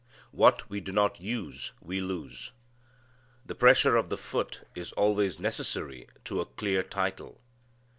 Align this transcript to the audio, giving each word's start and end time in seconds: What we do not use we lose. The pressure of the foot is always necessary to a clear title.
What 0.31 0.67
we 0.67 0.79
do 0.79 0.91
not 0.91 1.21
use 1.21 1.73
we 1.79 1.99
lose. 2.01 2.53
The 3.45 3.53
pressure 3.53 3.97
of 3.97 4.09
the 4.09 4.17
foot 4.17 4.67
is 4.73 4.91
always 4.93 5.39
necessary 5.39 6.07
to 6.23 6.41
a 6.41 6.47
clear 6.47 6.81
title. 6.81 7.39